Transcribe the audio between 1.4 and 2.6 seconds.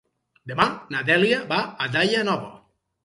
va a Daia Nova.